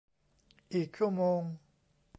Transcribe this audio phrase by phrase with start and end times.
[0.73, 1.41] อีกชั่วโมง